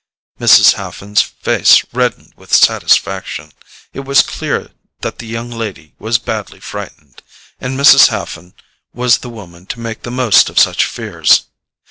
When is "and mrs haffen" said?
7.59-8.55